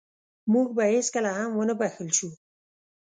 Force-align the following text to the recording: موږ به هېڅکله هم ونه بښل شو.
موږ 0.53 0.67
به 0.75 0.83
هېڅکله 0.95 1.31
هم 1.39 1.51
ونه 1.55 1.73
بښل 1.79 2.09
شو. 2.17 2.29